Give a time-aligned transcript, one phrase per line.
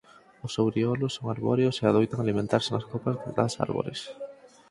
[0.45, 3.99] Os ouriolos son arbóreos e adoitan alimentarse nas copas das árbores.